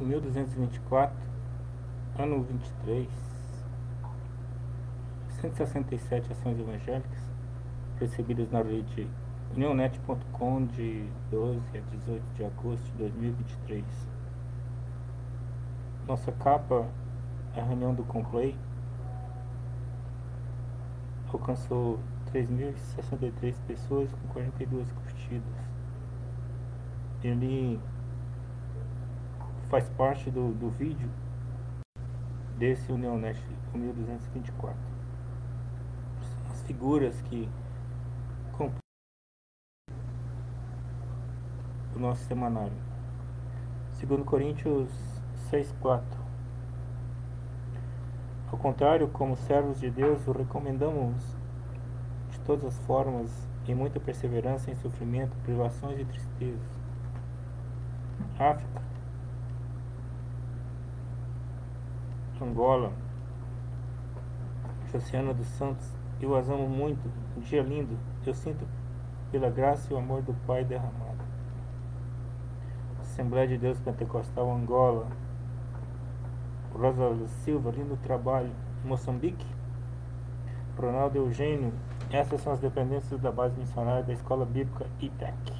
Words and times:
1224, 0.00 1.16
ano 2.18 2.42
23, 2.42 3.08
167 5.40 6.32
ações 6.32 6.58
evangélicas 6.58 7.22
recebidas 8.00 8.50
na 8.50 8.62
rede 8.62 9.08
neonet.com 9.56 10.66
de 10.66 11.08
12 11.30 11.60
a 11.74 11.80
18 11.80 12.22
de 12.34 12.44
agosto 12.44 12.84
de 12.92 12.98
2023. 12.98 13.84
Nossa 16.08 16.32
capa 16.32 16.88
a 17.56 17.62
reunião 17.62 17.94
do 17.94 18.02
Complay 18.04 18.56
alcançou 21.32 22.00
3.063 22.32 23.54
pessoas 23.66 24.12
com 24.12 24.28
42 24.28 24.90
curtidas. 24.92 25.44
Ele 27.22 27.80
faz 29.74 29.88
parte 29.88 30.30
do, 30.30 30.52
do 30.54 30.70
vídeo 30.70 31.10
desse 32.56 32.92
Unionest 32.92 33.42
1224. 33.74 34.78
As 36.52 36.62
figuras 36.62 37.20
que 37.22 37.48
compõem 38.52 38.78
o 41.96 41.98
nosso 41.98 42.22
semanário. 42.22 42.76
Segundo 43.94 44.24
Coríntios 44.24 44.88
6.4 45.50 46.04
Ao 48.52 48.56
contrário, 48.56 49.08
como 49.08 49.36
servos 49.36 49.80
de 49.80 49.90
Deus, 49.90 50.24
o 50.28 50.30
recomendamos 50.30 51.20
de 52.30 52.38
todas 52.42 52.64
as 52.64 52.78
formas, 52.86 53.28
em 53.66 53.74
muita 53.74 53.98
perseverança 53.98 54.70
em 54.70 54.76
sofrimento, 54.76 55.36
privações 55.38 55.98
e 55.98 56.04
tristezas. 56.04 56.80
África 58.38 58.93
Angola, 62.44 62.92
Josiana 64.92 65.32
dos 65.32 65.46
Santos, 65.46 65.90
eu 66.20 66.36
as 66.36 66.48
amo 66.48 66.68
muito, 66.68 67.10
um 67.36 67.40
dia 67.40 67.62
lindo, 67.62 67.98
eu 68.26 68.34
sinto 68.34 68.66
pela 69.32 69.48
graça 69.48 69.90
e 69.90 69.94
o 69.96 69.98
amor 69.98 70.20
do 70.20 70.34
Pai 70.46 70.62
derramado. 70.62 71.24
Assembleia 73.00 73.48
de 73.48 73.56
Deus 73.56 73.80
Pentecostal 73.80 74.50
Angola, 74.52 75.06
Rosa 76.72 77.26
Silva, 77.28 77.70
lindo 77.70 77.96
trabalho, 78.02 78.50
Moçambique, 78.84 79.46
Ronaldo 80.78 81.16
Eugênio, 81.16 81.72
essas 82.10 82.42
são 82.42 82.52
as 82.52 82.60
dependências 82.60 83.18
da 83.20 83.32
base 83.32 83.58
missionária 83.58 84.02
da 84.02 84.12
Escola 84.12 84.44
Bíblica 84.44 84.86
ITEC. 85.00 85.52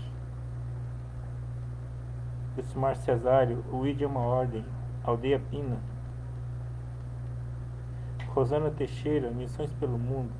Wilson 2.57 2.95
Cesário, 2.97 3.65
o 3.73 3.87
ID 3.87 4.03
é 4.03 4.07
uma 4.07 4.21
ordem, 4.21 4.65
Aldeia 5.03 5.41
Pina, 5.51 5.79
Rosana 8.35 8.69
Teixeira, 8.69 9.31
Missões 9.31 9.73
pelo 9.75 9.97
Mundo. 9.97 10.33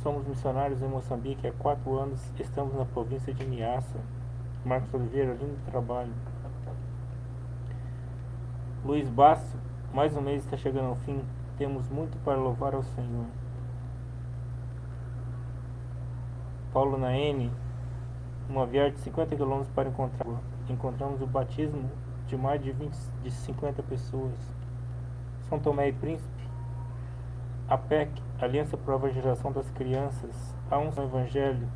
Somos 0.00 0.24
missionários 0.24 0.80
em 0.80 0.86
Moçambique 0.86 1.48
há 1.48 1.52
quatro 1.52 1.98
anos. 1.98 2.20
Estamos 2.38 2.72
na 2.76 2.84
província 2.84 3.34
de 3.34 3.44
Niassa. 3.44 3.98
Marcos 4.64 4.94
Oliveira, 4.94 5.32
lindo 5.32 5.58
trabalho. 5.66 6.12
Luiz 8.84 9.08
Basso, 9.08 9.56
mais 9.92 10.16
um 10.16 10.20
mês 10.20 10.44
está 10.44 10.56
chegando 10.56 10.90
ao 10.90 10.94
fim. 10.94 11.20
Temos 11.58 11.88
muito 11.88 12.16
para 12.22 12.36
louvar 12.38 12.72
ao 12.72 12.84
Senhor. 12.84 13.26
Paulo 16.72 16.96
Naene, 16.96 17.50
uma 18.48 18.64
viagem 18.64 18.92
de 18.92 19.00
50 19.00 19.34
quilômetros 19.34 19.74
para 19.74 19.88
encontrar. 19.88 20.40
Encontramos 20.68 21.20
o 21.20 21.26
batismo 21.26 21.90
de 22.28 22.36
mais 22.36 22.62
de, 22.62 22.70
20, 22.70 22.94
de 23.24 23.30
50 23.32 23.82
pessoas. 23.82 24.56
São 25.48 25.60
Tomé 25.60 25.88
e 25.88 25.92
Príncipe, 25.92 26.48
a 27.68 27.78
PEC, 27.78 28.10
Aliança 28.40 28.76
para 28.76 28.94
a 28.94 28.96
Evangelização 28.96 29.52
das 29.52 29.70
Crianças, 29.70 30.54
há 30.68 30.76
um 30.76 30.88
Evangelho 30.88 31.68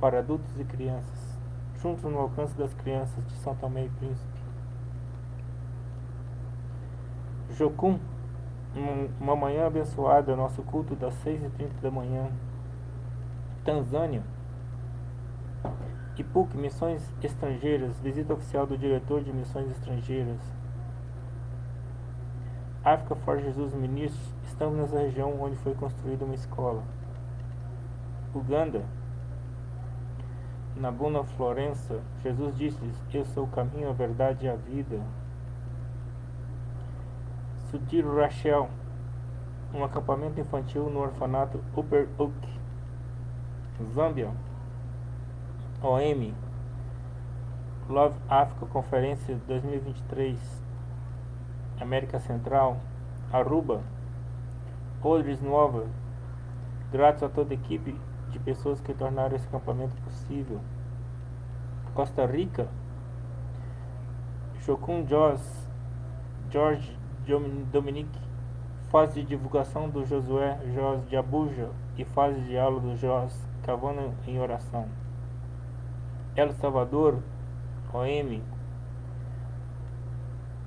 para 0.00 0.20
adultos 0.20 0.58
e 0.58 0.64
crianças, 0.64 1.38
juntos 1.76 2.02
no 2.04 2.18
alcance 2.18 2.56
das 2.56 2.72
crianças 2.72 3.26
de 3.26 3.34
São 3.34 3.54
Tomé 3.54 3.84
e 3.84 3.90
Príncipe. 3.90 4.40
Jocum, 7.50 7.98
uma 9.20 9.36
manhã 9.36 9.66
abençoada, 9.66 10.34
nosso 10.34 10.62
culto 10.62 10.96
das 10.96 11.14
6h30 11.22 11.80
da 11.82 11.90
manhã. 11.90 12.30
Tanzânia, 13.62 14.22
IPUC, 16.16 16.56
Missões 16.56 17.02
Estrangeiras, 17.22 18.00
visita 18.00 18.32
oficial 18.32 18.66
do 18.66 18.78
diretor 18.78 19.22
de 19.22 19.30
Missões 19.30 19.70
Estrangeiras. 19.70 20.61
África 22.84 23.14
for 23.14 23.38
Jesus 23.40 23.72
Ministros, 23.74 24.34
estamos 24.44 24.76
nessa 24.76 24.98
região 24.98 25.40
onde 25.40 25.54
foi 25.58 25.72
construída 25.72 26.24
uma 26.24 26.34
escola. 26.34 26.82
Uganda, 28.34 28.82
Nabuna 30.74 31.22
Florença, 31.22 32.00
Jesus 32.24 32.56
disse-lhes: 32.56 32.96
Eu 33.14 33.24
sou 33.26 33.44
o 33.44 33.48
caminho, 33.48 33.88
a 33.88 33.92
verdade 33.92 34.46
e 34.46 34.48
a 34.48 34.56
vida. 34.56 35.00
Sudiro 37.70 38.16
Rachel, 38.16 38.68
um 39.72 39.84
acampamento 39.84 40.40
infantil 40.40 40.90
no 40.90 41.00
orfanato 41.00 41.62
Upper 41.76 42.08
Oak. 42.18 42.34
Zâmbia, 43.94 44.30
OM, 45.80 46.34
Love 47.88 48.18
Africa 48.28 48.66
Conferência 48.66 49.36
2023. 49.46 50.62
América 51.82 52.20
Central, 52.20 52.78
Aruba, 53.32 53.82
Odres 55.02 55.40
Nova, 55.40 55.86
gratos 56.92 57.22
a 57.22 57.28
toda 57.28 57.52
a 57.52 57.54
equipe 57.54 57.98
de 58.30 58.38
pessoas 58.38 58.80
que 58.80 58.94
tornaram 58.94 59.34
esse 59.34 59.46
acampamento 59.46 59.94
possível. 60.02 60.60
Costa 61.92 62.24
Rica, 62.24 62.68
Chocum 64.60 65.06
Jos, 65.06 65.68
George 66.50 66.96
Dominique, 67.72 68.18
fase 68.90 69.20
de 69.20 69.26
divulgação 69.26 69.88
do 69.88 70.06
Josué 70.06 70.58
Jos 70.74 71.08
de 71.08 71.16
Abuja 71.16 71.68
e 71.98 72.04
fase 72.04 72.40
de 72.42 72.56
aula 72.56 72.80
do 72.80 72.96
Jos 72.96 73.34
Cavando 73.62 74.12
em 74.26 74.40
oração. 74.40 74.86
El 76.34 76.52
Salvador, 76.52 77.18
OM, 77.92 78.40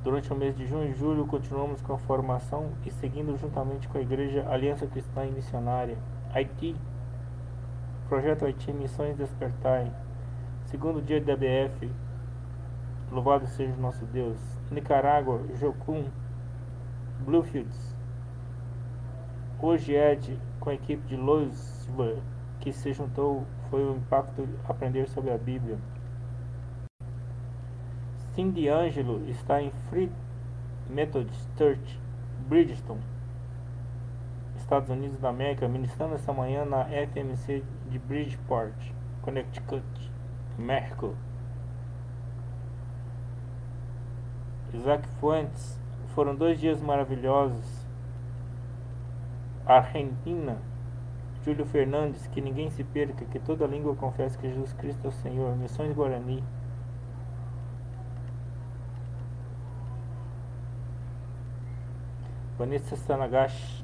Durante 0.06 0.32
o 0.32 0.36
mês 0.36 0.56
de 0.56 0.68
junho 0.68 0.88
e 0.88 0.94
julho, 0.94 1.26
continuamos 1.26 1.82
com 1.82 1.94
a 1.94 1.98
formação 1.98 2.70
e 2.86 2.92
seguindo 2.92 3.36
juntamente 3.40 3.88
com 3.88 3.98
a 3.98 4.02
Igreja 4.02 4.48
Aliança 4.48 4.86
Cristã 4.86 5.26
e 5.26 5.32
Missionária. 5.32 5.98
Haiti, 6.32 6.76
Projeto 8.08 8.46
Haiti 8.46 8.72
Missões 8.72 9.18
Despertai. 9.18 9.92
Segundo 10.66 11.02
dia 11.02 11.20
da 11.20 11.36
BF, 11.36 11.92
louvado 13.12 13.48
seja 13.48 13.74
o 13.74 13.82
nosso 13.82 14.06
Deus. 14.06 14.38
Nicarágua, 14.70 15.42
Jocum, 15.56 16.06
Bluefields. 17.22 17.96
Hoje 19.60 19.96
Ed, 19.96 20.40
com 20.60 20.70
a 20.70 20.76
equipe 20.76 21.02
de 21.08 21.16
Louisville, 21.16 22.22
que 22.60 22.72
se 22.72 22.94
juntou, 22.94 23.44
foi 23.72 23.84
o 23.84 23.96
impacto 23.96 24.48
aprender 24.70 25.10
sobre 25.10 25.32
a 25.32 25.38
Bíblia. 25.40 25.80
Cindy 28.36 28.68
Angelo 28.68 29.26
está 29.30 29.62
em 29.62 29.72
Free 29.90 30.12
Methodist 30.90 31.48
Church, 31.58 31.98
Bridgestone, 32.50 33.00
Estados 34.58 34.90
Unidos 34.90 35.18
da 35.20 35.30
América, 35.30 35.70
ministrando 35.70 36.16
esta 36.16 36.34
manhã 36.34 36.66
na 36.66 36.84
FMC 36.84 37.64
de 37.90 37.98
Bridgeport, 37.98 38.76
Connecticut, 39.22 39.86
México. 40.58 41.16
Isaac 44.74 45.08
Fuentes, 45.22 45.80
foram 46.14 46.36
dois 46.36 46.60
dias 46.60 46.82
maravilhosos. 46.82 47.88
Argentina, 49.66 50.58
Júlio 51.46 51.66
Fernandes, 51.66 52.28
que 52.28 52.42
ninguém 52.42 52.70
se 52.70 52.84
perca, 52.84 53.24
que 53.24 53.40
toda 53.40 53.66
língua 53.66 53.96
confesse 53.96 54.38
que 54.38 54.50
Jesus 54.50 54.74
Cristo 54.74 55.06
é 55.06 55.08
o 55.08 55.14
Senhor. 55.14 55.56
Missões 55.56 55.96
Guarani. 55.96 56.44
Vanessa 62.58 62.96
Sanagashi. 62.96 63.84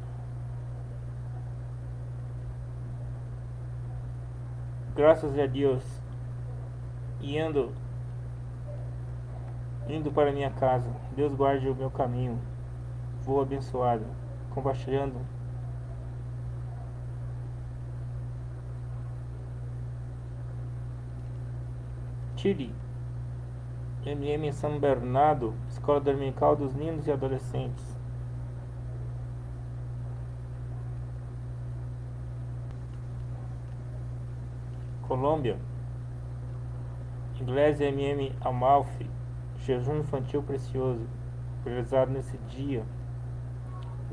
Graças 4.95 5.37
a 5.37 5.45
Deus. 5.45 5.83
Indo, 7.21 7.71
indo 9.87 10.11
para 10.11 10.31
minha 10.31 10.49
casa. 10.51 10.89
Deus 11.15 11.33
guarde 11.33 11.67
o 11.67 11.75
meu 11.75 11.91
caminho. 11.91 12.39
Vou 13.23 13.41
abençoado. 13.41 14.05
Compartilhando 14.51 15.19
Chile. 22.41 22.73
MM 24.03 24.51
São 24.51 24.79
Bernardo, 24.79 25.53
Escola 25.69 25.99
Dominical 25.99 26.55
dos 26.55 26.73
Ninos 26.73 27.05
e 27.05 27.11
Adolescentes. 27.11 27.90
Colômbia, 35.11 35.57
Igreja 37.37 37.83
MM 37.83 38.33
Amalfi, 38.39 39.05
Jejum 39.57 39.97
Infantil 39.97 40.41
Precioso, 40.41 41.05
realizado 41.65 42.11
nesse 42.11 42.37
dia. 42.47 42.81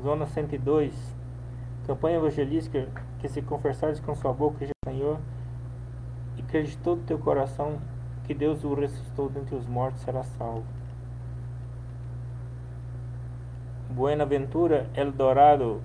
Zona 0.03 0.25
102, 0.25 0.93
campanha 1.87 2.17
evangelística 2.17 2.89
que 3.19 3.29
se 3.29 3.41
confessares 3.41 4.01
com 4.01 4.13
sua 4.13 4.33
boca 4.33 4.57
que 4.57 4.71
Senhor 4.85 5.17
e 6.35 6.41
crede 6.41 6.77
todo 6.79 7.05
teu 7.05 7.17
coração 7.17 7.79
que 8.25 8.33
Deus 8.33 8.65
o 8.65 8.73
ressuscitou 8.73 9.29
dentre 9.29 9.55
os 9.55 9.65
mortos 9.65 10.01
será 10.01 10.23
salvo. 10.23 10.65
Buenaventura 13.89 14.89
Eldorado, 14.93 15.81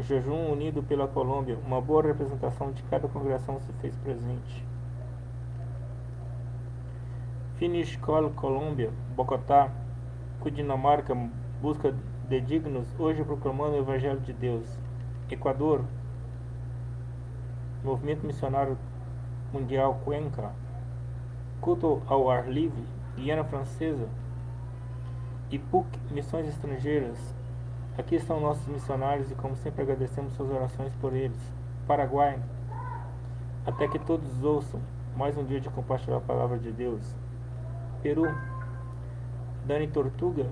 jejum 0.00 0.50
unido 0.50 0.82
pela 0.82 1.06
Colômbia, 1.06 1.58
uma 1.66 1.80
boa 1.80 2.02
representação 2.02 2.72
de 2.72 2.82
cada 2.84 3.08
congregação 3.08 3.60
se 3.60 3.72
fez 3.74 3.94
presente. 3.96 4.64
Finish 7.56 7.96
Call 7.96 8.30
Colômbia, 8.30 8.90
Bogotá, 9.14 9.70
Cundinamarca, 10.40 11.14
busca 11.60 11.94
de 12.28 12.40
dignos, 12.40 12.88
hoje 12.98 13.22
proclamando 13.22 13.76
o 13.76 13.78
Evangelho 13.78 14.20
de 14.20 14.32
Deus. 14.32 14.66
Equador, 15.30 15.84
Movimento 17.84 18.26
Missionário 18.26 18.76
Mundial 19.52 20.00
Cuenca, 20.04 20.50
Culto 21.60 22.02
ao 22.06 22.30
Ar 22.30 22.48
Livre, 22.48 22.84
Guiana 23.16 23.44
Francesa, 23.44 24.08
IPUC 25.50 25.86
Missões 26.10 26.48
Estrangeiras. 26.48 27.34
Aqui 27.96 28.14
estão 28.14 28.40
nossos 28.40 28.66
missionários 28.66 29.30
e, 29.30 29.34
como 29.34 29.54
sempre, 29.54 29.82
agradecemos 29.82 30.32
suas 30.32 30.50
orações 30.50 30.94
por 30.94 31.12
eles. 31.12 31.38
Paraguai, 31.86 32.40
até 33.66 33.86
que 33.86 33.98
todos 33.98 34.42
ouçam 34.42 34.80
mais 35.14 35.36
um 35.36 35.44
dia 35.44 35.60
de 35.60 35.68
compartilhar 35.68 36.16
a 36.16 36.20
palavra 36.20 36.58
de 36.58 36.72
Deus. 36.72 37.14
Peru, 38.02 38.34
Dani 39.66 39.88
Tortuga, 39.88 40.46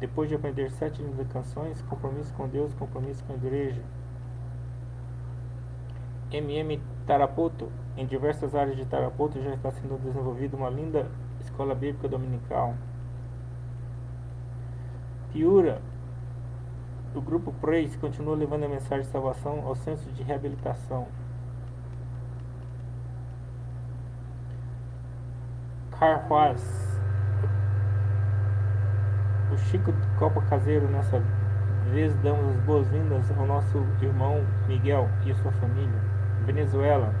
depois 0.00 0.28
de 0.28 0.34
aprender 0.34 0.72
sete 0.72 1.00
lindas 1.00 1.28
canções, 1.28 1.80
compromisso 1.82 2.34
com 2.34 2.48
Deus, 2.48 2.74
compromisso 2.74 3.22
com 3.24 3.32
a 3.32 3.36
igreja. 3.36 3.82
MM 6.32 6.82
Tarapoto, 7.06 7.70
em 7.96 8.04
diversas 8.06 8.56
áreas 8.56 8.76
de 8.76 8.84
Tarapoto 8.84 9.40
já 9.40 9.54
está 9.54 9.70
sendo 9.70 9.96
desenvolvida 9.98 10.56
uma 10.56 10.68
linda 10.68 11.06
escola 11.40 11.76
bíblica 11.76 12.08
dominical. 12.08 12.74
Piura, 15.32 15.80
o 17.14 17.20
grupo 17.20 17.52
Praise 17.60 17.96
continua 17.96 18.34
levando 18.34 18.64
a 18.64 18.68
mensagem 18.68 19.04
de 19.04 19.10
salvação 19.10 19.62
ao 19.64 19.74
centro 19.76 20.10
de 20.12 20.22
reabilitação. 20.22 21.06
Carhuaz, 25.98 26.60
o 29.52 29.56
Chico 29.56 29.92
de 29.92 30.06
Copa 30.18 30.42
Caseiro, 30.42 30.88
nessa 30.88 31.22
vez 31.92 32.14
damos 32.16 32.56
as 32.56 32.64
boas-vindas 32.64 33.30
ao 33.38 33.46
nosso 33.46 33.78
irmão 34.02 34.44
Miguel 34.66 35.08
e 35.24 35.30
a 35.30 35.34
sua 35.36 35.52
família. 35.52 36.00
Venezuela, 36.44 37.14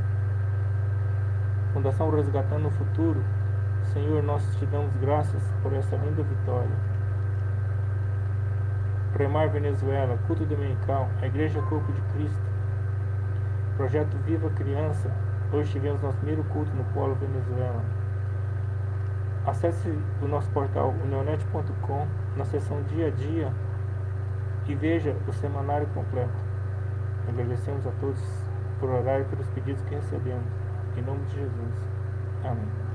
Fundação 1.72 2.10
Resgatando 2.10 2.66
o 2.66 2.70
Futuro, 2.72 3.22
Senhor, 3.92 4.22
nós 4.24 4.42
te 4.56 4.66
damos 4.66 4.92
graças 4.96 5.42
por 5.62 5.72
essa 5.72 5.94
linda 5.96 6.22
vitória. 6.22 6.93
Premar 9.14 9.48
Venezuela, 9.48 10.18
Culto 10.26 10.44
Dominical, 10.44 11.08
a 11.22 11.26
Igreja 11.26 11.62
Corpo 11.62 11.92
de 11.92 12.00
Cristo, 12.12 12.42
Projeto 13.76 14.16
Viva 14.24 14.50
Criança, 14.50 15.08
hoje 15.52 15.70
tivemos 15.70 16.02
nosso 16.02 16.16
primeiro 16.16 16.42
culto 16.44 16.72
no 16.74 16.82
Polo 16.92 17.14
Venezuela. 17.14 17.80
Acesse 19.46 19.88
o 20.20 20.26
nosso 20.26 20.50
portal 20.50 20.92
unionet.com 21.04 22.08
na 22.36 22.44
seção 22.44 22.82
Dia 22.88 23.06
a 23.06 23.10
Dia 23.10 23.52
e 24.66 24.74
veja 24.74 25.14
o 25.28 25.32
semanário 25.32 25.86
completo. 25.94 26.34
Agradecemos 27.28 27.86
a 27.86 27.92
todos 28.00 28.20
por 28.80 28.90
orar 28.90 29.20
e 29.20 29.24
pelos 29.24 29.46
pedidos 29.50 29.82
que 29.84 29.94
recebemos. 29.94 30.52
Em 30.96 31.02
nome 31.02 31.24
de 31.26 31.36
Jesus. 31.36 31.88
Amém. 32.42 32.93